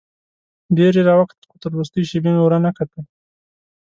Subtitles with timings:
[0.77, 3.01] ډېر یې راوکتل خو تر وروستۍ شېبې مې ور ونه کتل.